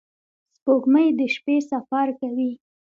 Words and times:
•سپوږمۍ 0.55 1.07
د 1.19 1.21
شپې 1.35 1.57
سفر 1.71 2.07
کوي. 2.19 2.51